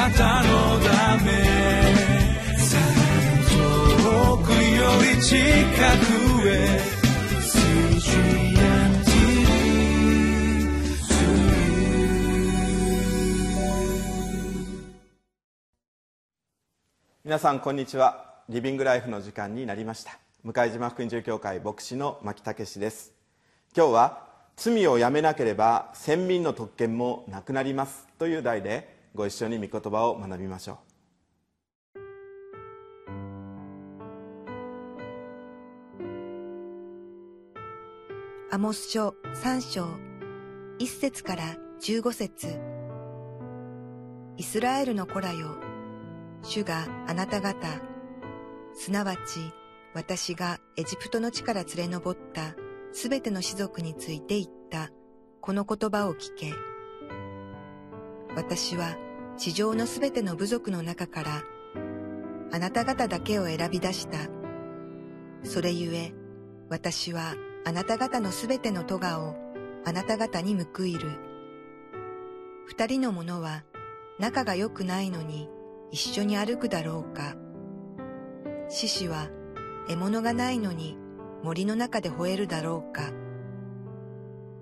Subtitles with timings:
[0.00, 1.30] なたのため
[3.50, 6.80] 遠くより近くへ
[17.22, 18.40] 皆さんこんにちは。
[18.48, 20.18] リビングライフの時間になりました。
[20.42, 23.12] 向島福音住教会牧師の牧武です。
[23.76, 24.26] 今日は
[24.56, 28.08] 罪をやめなければ先民の特権もなくなります。
[28.18, 30.90] という題でご一緒に御言葉を学びましょう
[38.52, 39.86] アモス書3章
[40.80, 42.60] 1節から15節
[44.36, 45.56] イスラエルの子らよ
[46.42, 47.68] 主があなた方、
[48.74, 49.52] すなわち
[49.94, 52.54] 私がエジプトの地から連れ上った
[52.92, 54.90] すべての士族について言った
[55.40, 56.69] この言葉を聞け。
[58.36, 58.96] 私は
[59.36, 61.42] 地上のすべての部族の中から
[62.52, 64.18] あなた方だけを選び出した。
[65.42, 66.12] それゆえ
[66.68, 69.36] 私はあなた方のすべての咎を
[69.84, 71.18] あなた方に報いる。
[72.66, 73.64] 二人の者は
[74.18, 75.48] 仲が良くないのに
[75.90, 77.36] 一緒に歩くだろうか。
[78.68, 79.28] 獅子は
[79.88, 80.96] 獲物がないのに
[81.42, 83.10] 森の中で吠えるだろうか。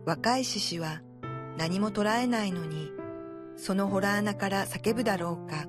[0.06, 1.02] 若い獅子は
[1.58, 2.92] 何も捕らえないのに
[3.58, 5.66] その洞穴から叫ぶだろうか。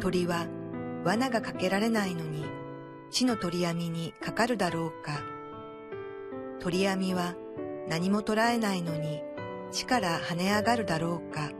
[0.00, 0.46] 鳥は
[1.04, 2.44] 罠がかけられないのに
[3.10, 5.22] 地の鳥網にかかるだろうか。
[6.60, 7.34] 鳥網は
[7.88, 9.22] 何も捕らえないのに
[9.72, 11.50] 地から跳ね上がるだろうか。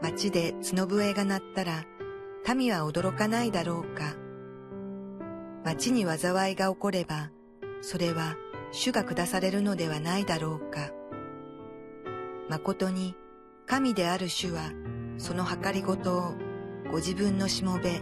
[0.00, 1.84] 町で角笛が鳴ったら
[2.54, 4.14] 民は驚かないだろうか。
[5.64, 7.32] 町に災いが起これば、
[7.80, 8.36] それは
[8.70, 10.92] 主が下されるのではないだろうか。
[12.48, 13.16] 誠に
[13.66, 14.70] 神である主は
[15.18, 16.34] その計りごとを
[16.92, 18.00] ご自分のしもべ、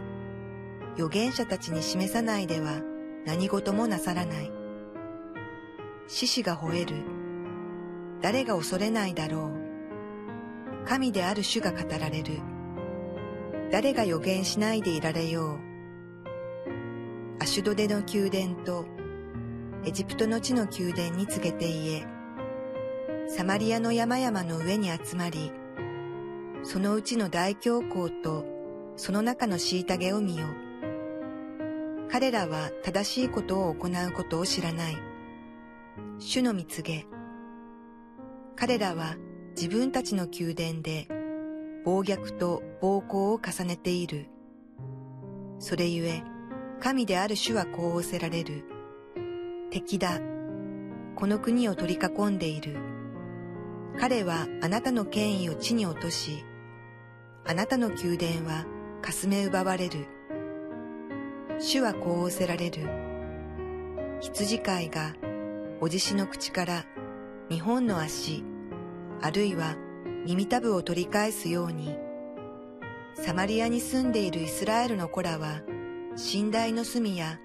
[0.93, 2.83] 預言者たちに示さないでは
[3.25, 4.53] 何事もなさらない。
[6.07, 6.97] 獅子が吠える。
[8.21, 9.53] 誰が恐れないだろ
[10.83, 10.87] う。
[10.87, 12.41] 神である主が語られる。
[13.73, 15.59] 誰が予言しないでいられよう。
[17.41, 18.85] アシュドデの宮殿と
[19.87, 22.14] エジプトの地の宮殿に告げて言え。
[23.27, 25.51] サマリアの山々の上に集まり、
[26.63, 28.45] そのうちの大教皇と
[28.97, 30.47] その中の虐げを見よ。
[32.11, 34.97] 彼らは正しいことを行うことを知らない。
[36.19, 37.07] 主の見告げ。
[38.57, 39.17] 彼らは
[39.57, 41.09] 自分たちの宮殿で
[41.85, 44.27] 暴虐と暴行を重ねている。
[45.59, 46.23] それゆえ、
[46.79, 48.65] 神である主はこう仰せられる。
[49.71, 50.21] 敵だ。
[51.17, 52.94] この国を取り囲んでいる。
[53.99, 56.45] 彼はあなたの権威を地に落とし、
[57.47, 58.65] あなたの宮殿は
[59.03, 60.07] かすめ奪われる。
[61.59, 62.89] 主はこう仰せられる。
[64.21, 65.15] 羊飼いが
[65.81, 66.85] おじしの口から
[67.51, 68.43] 日本の足、
[69.21, 69.77] あるいは
[70.27, 71.97] 耳たぶを取り返すように、
[73.15, 75.63] サマリアに住んでいるイスラエルの子らは、
[76.17, 77.39] 寝台の隅や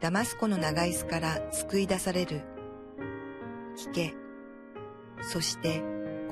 [0.00, 2.42] ダマスコの長椅子から救い出される。
[3.76, 4.19] 聞け。
[5.22, 5.82] そして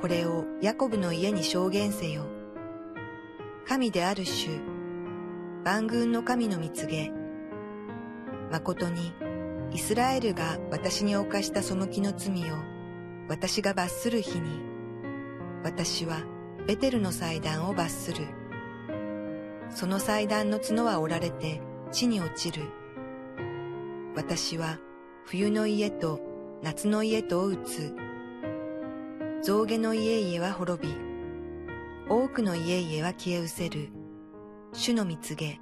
[0.01, 2.27] これをヤコブの家に証言せよ。
[3.67, 4.49] 神である主、
[5.65, 7.13] 万軍の神の蜜げ。
[8.51, 9.13] 誠に
[9.73, 12.55] イスラエルが私に犯した背きの罪を
[13.29, 14.63] 私が罰する日に
[15.63, 16.23] 私は
[16.67, 18.27] ベテルの祭壇を罰する。
[19.71, 21.61] その祭壇の角は折られて
[21.91, 22.67] 地に落ちる。
[24.17, 24.79] 私は
[25.25, 26.21] 冬の家と
[26.63, 27.95] 夏の家とを打つ。
[29.41, 30.95] 象牙の家々は滅び、
[32.09, 33.89] 多くの家々は消え失せる。
[34.73, 35.61] 主の蜜げ。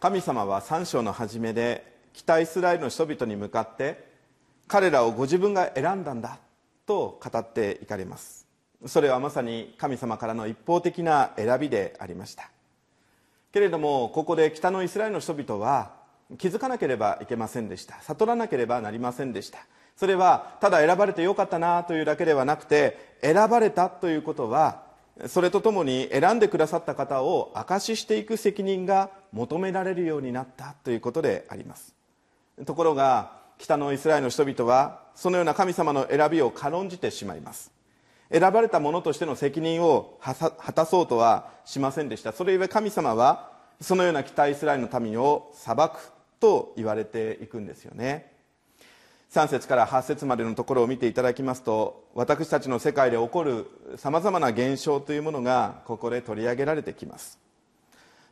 [0.00, 4.08] 神様は三章の初めで北イスラエルの人々に向かって
[4.66, 6.38] 彼らをご自分が選んだんだ
[6.86, 8.46] と語っていかれます
[8.86, 12.50] それはまさに神様からの一方的な選びでありました
[13.52, 15.95] けれどもここで北のイスラエルの人々は
[16.38, 18.00] 気づかなければいけませんでした。
[18.02, 19.60] 悟らなければなりませんでした。
[19.96, 24.82] それはただ選ばれてよかったなというだけではなくて選ばれたということは
[25.28, 31.94] それとともに選んでくださった方を証ししていく責任が求められるようになったということであります。
[32.66, 37.72] ところが北のイスラエルの人々はそのような神様の選びを軽んじてしまいます。
[38.30, 42.32] 選ばれた者としての責任を果たそうとはしませんでした。
[42.32, 43.50] それゆえ神様は
[43.80, 48.32] そのような北イスラエルの民を裁くと言われていくんですよね。
[49.32, 53.66] 3節から8節までのところを見ていただきますと私たちの世界で起こる
[53.96, 57.38] さまざまな現象というものがここで取り上げられてきます。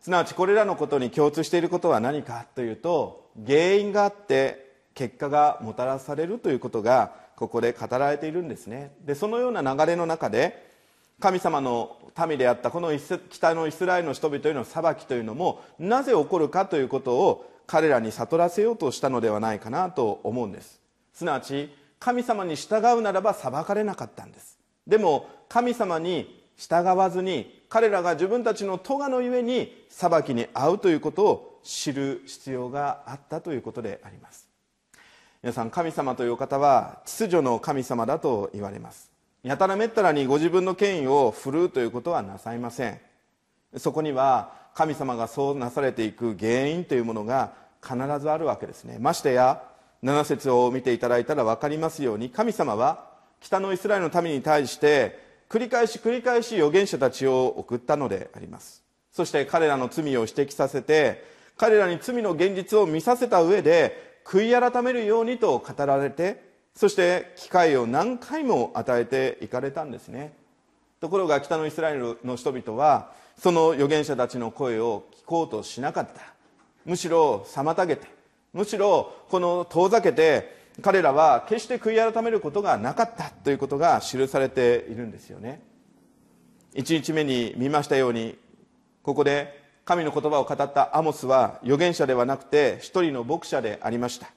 [0.01, 8.93] すなわちこれらのことに共通していることは何かというと原因があって結果がもたらされるということがここで語られているんですね。
[9.05, 10.73] でそのような流れの中で
[11.21, 11.97] 神様の
[12.29, 12.93] 民であったこの
[13.31, 20.81] 北のイスラエルの人々への裁きというのもなぜ起こるかということを彼らに悟らせようとしたのではないかなと思うんです。
[21.13, 24.59] すなわち神様に従うならば裁かれなかったんです。
[24.87, 34.49] でも神様に従わずに彼らが自分たちの咎のゆえに裁きに遭うということを知る必要があったということであります。
[35.43, 39.11] 皆さん神様という方は秩序の神様だと言われます。
[39.43, 43.01] やたらめったらにご自分の権威を振るうということはなさいません。
[43.77, 48.99] そこには神様がそうなされていく原因というものが必ずあるわけですね。
[48.99, 49.63] ましてや
[50.03, 53.07] 7節を見ていただいたら分かりますように神様は
[53.41, 58.83] 北のイスラエルの民に対して繰り返し繰り返し預言者たちを送ったのであります。
[59.13, 61.25] そして彼らの罪を指摘させて
[61.57, 66.43] 彼らに罪の現実を見させた上で悔い改めるようにと語られて
[66.75, 70.33] そして機会を何回も与えていかれたんですね。
[71.01, 76.35] ところが北のイスラエルの人々はその預言者たちの声を聞こうとしなかった。
[76.85, 78.07] むしろ妨げて
[78.53, 83.31] むしろこの遠ざけて彼らは決して悔い改めることがなかった。
[83.31, 85.63] ということが記されているんですよね。
[86.75, 88.37] 1日目に見ましたように
[89.03, 94.29] ここで神の言葉を語ったアモスは預言者ではなくて一人の牧者でありました。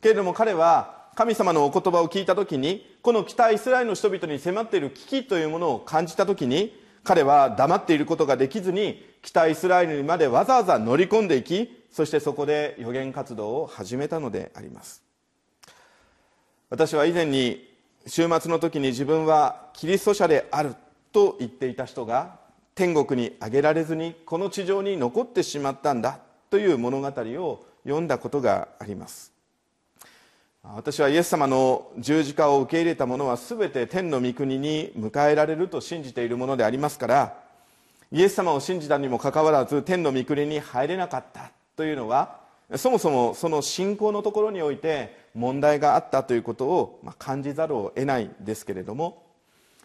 [0.00, 15.02] けれども彼は神様のお言葉を聞いた時にこの北イスラエルの人々に迫っている危機というものを感じた時に彼は黙っていることができずに北イスラエルにまでわざわざ乗り込んでいきそしてそこで予言活動を始めたのであります。
[16.70, 17.72] 私は以前に
[18.06, 20.74] 週末の時に自分はキリスト者である
[21.12, 22.38] と言っていた人が
[22.74, 26.18] 天国に上げられずにこの地上に残ってしまったんだ
[26.50, 29.33] という物語を読んだことがあります。
[30.72, 37.34] 私はイエス様の十字架を受け入れた者は全て天の御国に迎えられると信じているものでありますから
[38.10, 42.40] イエス様を信じたにもかかわらず天の御国に入れなかったというのは
[42.76, 49.22] そもそもその信仰のところにおいて問題があったということを感じざるを得ないんですけれども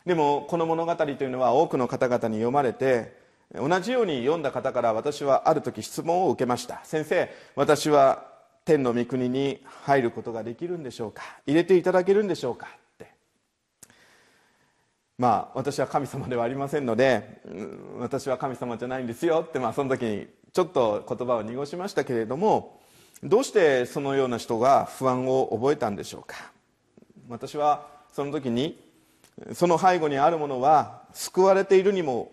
[0.05, 3.19] でもこの物語というのは多くの方々に読まれて
[3.53, 6.79] 同じように読んだ方から私はある時質問を受けました。
[6.83, 8.28] 先生私は
[8.69, 11.23] 天の御国に入ることができるんでしょうか？
[11.47, 12.67] 入れていただけるんでしょうか？
[12.67, 13.11] って。
[15.17, 17.41] まあ私は神様ではありませんので
[17.97, 19.43] 私は神様じゃないんですよ。
[19.43, 22.79] ってまあその時にちょっと言葉を濁しましたけれども
[23.23, 26.51] どうしてそのような人が不安を覚えたんでしょうか？
[27.27, 28.79] 私はその時に
[29.53, 32.31] その背後にあるものは救われているにも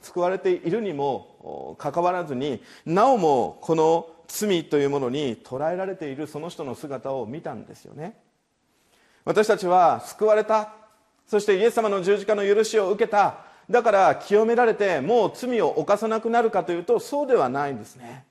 [0.00, 8.16] 救われているにもかかわらずになおもこの罪というものに捉えられているその人の姿を見たんですよね。
[9.24, 10.72] 私たちは救われた。
[11.26, 13.38] そしてイエス様の十字架の許しを受けた。
[13.68, 18.24] だから清められてもう罪を犯さなくなるかというとそうではないんですね。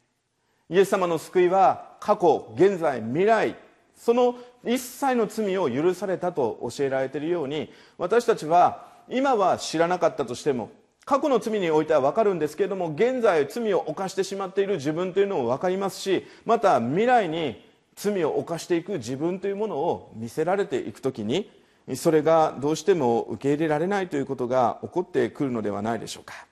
[0.69, 3.55] イエス様の救いは過去現在未来
[3.95, 10.71] その一切の罪を許されたと教えられているように私たちは今は知らなかったとしても
[11.05, 17.63] 過去の罪においては分かるんですけれども現在罪を犯してしまっている自分というのも分かりますしまた未来に
[17.95, 21.49] 罪を犯していく自分というものを見せられていく時に
[21.95, 26.47] それがどうしても受け入れられないということが起こってくるのではないでしょうか。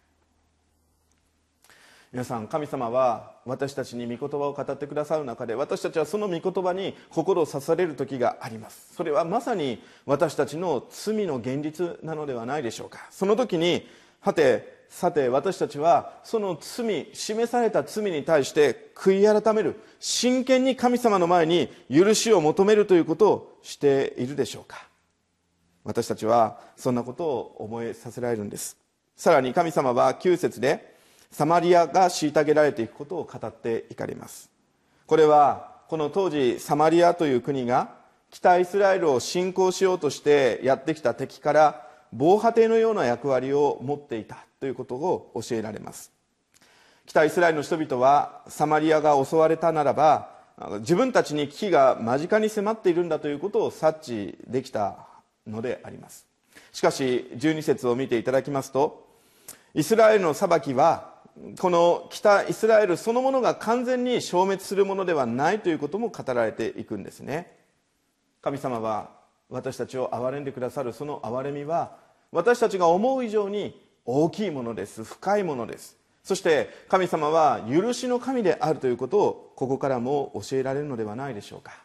[2.11, 8.93] 皆さん神様は私たちに御言葉を語ってくださる中で私たちはその御言葉に心を刺される時があります。
[8.95, 13.07] それはまさに私たちの罪の現実なのではないでしょうか。
[13.09, 13.87] その時に
[14.23, 24.87] はてさて私たちはその罪示された罪に対して悔い改める真剣に神様の前に許しを求めるということをしているでしょうか。
[25.83, 28.77] 私たちはそんなことを思いさせられるんです。
[29.17, 30.95] さらに神様は9節で
[31.31, 34.49] サマリアが虐げられていくことを語っていかれます。
[35.05, 37.95] これはこの当時サマリアという国が
[38.29, 46.11] 北イスラエルを侵攻しようとしてやってきた敵から防波堤のような役割を持っていたということを教えられます。
[47.05, 50.29] 北イスラエルの人々はサマリアが襲われたならば
[50.79, 55.07] 自分たちに危機が間近に迫っているんだということを察知できた
[55.47, 56.27] のであります。
[56.71, 59.07] しかし12節を見ていただきますと
[59.73, 61.13] イスラエルの裁きは
[61.59, 67.57] この北イスラエルそのものが完全に消滅するものではないということも語られていくんですね。
[68.41, 69.09] 神様は
[69.49, 72.02] 私たちを憐れんでくださるその憐れみは
[72.33, 75.03] 私たちが思う以上に大きいものです。
[75.03, 75.95] 深いものです。
[76.23, 81.83] そして神様は許しの神であるということをここからも教えられるのではないでしょうか。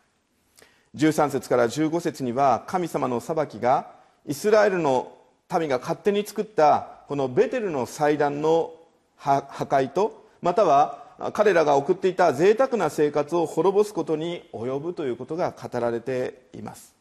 [0.97, 3.91] 13節から15節には神様の裁きが
[4.27, 5.13] イスラエルの
[5.51, 8.73] 民が勝手に作ったこのベテルの祭壇の
[9.17, 16.95] 破壊とまたは彼らが送っていた贅沢な生活を滅ぼすことに及ぶということが語られています。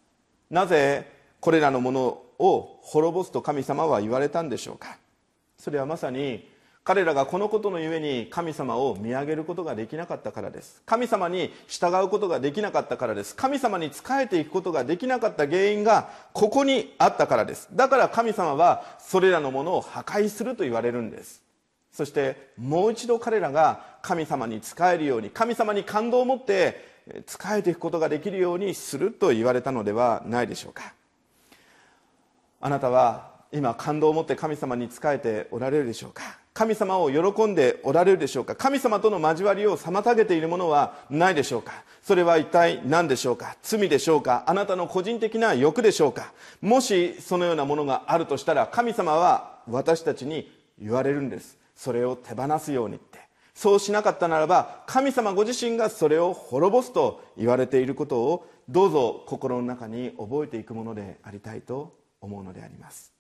[0.49, 4.97] なぜこれらのものを滅ぼすと神様は言われたんでしょうか？
[5.57, 6.47] それはまさに
[6.83, 10.81] 彼らがこのことのゆえに神様を見上げることができなかったからです。
[10.85, 13.35] 神様に従うことができなかったからです。
[13.35, 17.67] 神様に仕えていくことができなかった原因がここにあったからです。
[17.73, 21.41] だから神様はそれらのものを破壊すると言われるんです。
[21.91, 26.85] そしてもう一度彼らが神様に仕えるように神様に感動を持って
[27.25, 30.93] 仕えていくことができるようにすると言われたのではないでしょうか。
[32.59, 36.39] あなたは今感動を持って神様に仕えておられるでしょうか？
[36.53, 38.55] 神様を喜んでおられるでしょうか？
[38.55, 41.83] 神様との交わりを妨げているものはないでしょうか？
[42.01, 43.55] それは一体何でしょうか？
[43.61, 44.43] 罪でしょうか？
[44.47, 46.33] あなたの個人的な欲でしょうか？
[46.61, 51.57] もしそのようなものがあるとしたら神様は私たちに言われるんです。
[51.75, 53.19] それを手放すようにって。
[53.53, 63.17] そうしなかったならば神様ご自身がそれを滅ぼすと言われていることをどうぞ心の中に覚えていくものでありたいと思うのであります。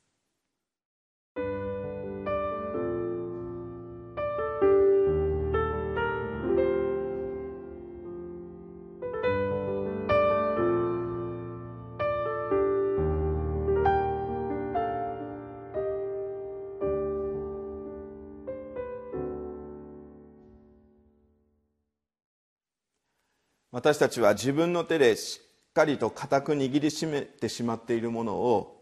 [23.77, 25.39] 私たちは自分の手でし
[25.69, 28.76] っかりと固く握りしめてしまっているものを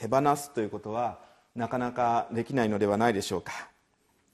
[0.00, 1.18] 手放すということは
[1.54, 3.52] なかなかできないのではないでしょうか。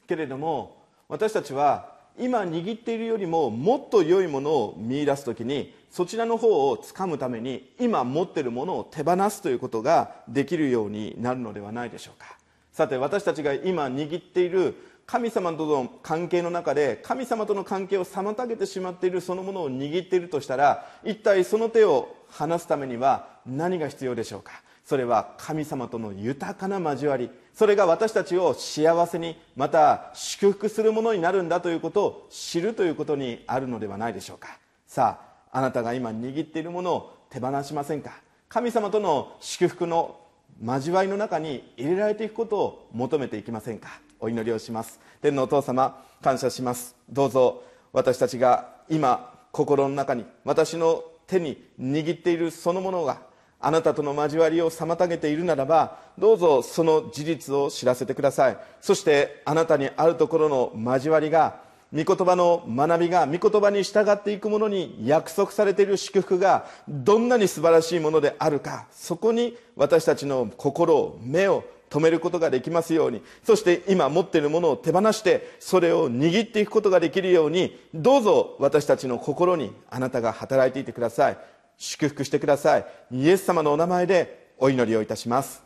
[0.07, 0.77] けれども
[1.09, 12.39] 私たちは今握っているよりももっと良いものを見いだす時にそちらの方をつかむために今持っているものを手放すということができるようになるのではないでしょうか。
[12.73, 14.75] さて私たちが今握っている
[15.07, 24.63] 神様との関係の中で神様との関係を妨げてしまっているそのものを握っているとしたら一体その手を離すためには何が必要でしょうか。
[24.85, 27.31] それは神様との豊かな交わり。
[27.55, 34.59] それが私たちを幸せにまた祝福するものになるんだということを知るということにあるのではないでしょうか。
[34.87, 35.21] さ
[35.53, 38.21] ああなたが今握っているものを手放しませんか？
[38.49, 40.21] 神様との祝福の
[40.63, 44.01] 交わりの中に入れられていくことを求めていきませんか？
[44.21, 45.01] お祈りをします。
[45.23, 46.95] 天のお父様感謝します。
[47.09, 47.63] どうぞ
[47.93, 53.23] 私たちが今心の中に私の手に握っているそのものが
[53.65, 58.59] あなたとの交わりを妨げているならばどうぞその事実を知らせてください。
[58.81, 61.63] そしてあなたにあるところの交わりが
[61.95, 73.23] 御言葉の学びが御言葉に従っていくものに約束されている祝福がどんなに素晴らしいものであるかそこに私たちの心を目を止めることができますように。
[73.45, 81.39] そして今持っているものを手放してそれを握っていくことができるようにどうぞ私たちの心にあなたが働いていてください。
[81.77, 82.87] 祝福してください。
[83.11, 85.63] イエス様のお名前でお祈りをいたします。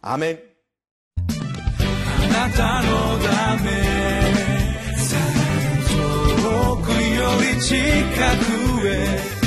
[0.00, 0.38] アメン。
[1.16, 3.70] あなたのため
[5.88, 6.96] 遠くよ
[7.54, 7.76] り近
[8.80, 9.37] くへ。